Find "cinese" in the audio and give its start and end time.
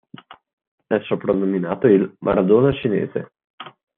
2.73-3.33